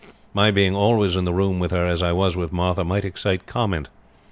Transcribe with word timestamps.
My 0.33 0.49
being 0.49 0.75
always 0.75 1.15
in 1.15 1.25
the 1.25 1.31
room 1.31 1.59
with 1.59 1.69
her 1.69 1.85
as 1.85 2.01
I 2.01 2.11
was 2.11 2.35
with 2.35 2.51
Martha 2.51 2.83
might 2.83 3.05
excite 3.05 3.45
comment. 3.45 3.87